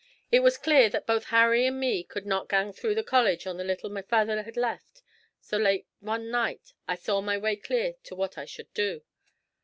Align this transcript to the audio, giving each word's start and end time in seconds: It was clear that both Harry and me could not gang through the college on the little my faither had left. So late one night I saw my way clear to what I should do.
It 0.31 0.39
was 0.39 0.57
clear 0.57 0.89
that 0.89 1.05
both 1.05 1.25
Harry 1.25 1.67
and 1.67 1.79
me 1.79 2.03
could 2.03 2.25
not 2.25 2.49
gang 2.49 2.73
through 2.73 2.95
the 2.95 3.03
college 3.03 3.45
on 3.45 3.57
the 3.57 3.63
little 3.63 3.87
my 3.87 4.01
faither 4.01 4.41
had 4.41 4.57
left. 4.57 5.03
So 5.41 5.57
late 5.57 5.85
one 5.99 6.31
night 6.31 6.73
I 6.87 6.95
saw 6.95 7.21
my 7.21 7.37
way 7.37 7.55
clear 7.55 7.93
to 8.05 8.15
what 8.15 8.35
I 8.35 8.45
should 8.45 8.73
do. 8.73 9.03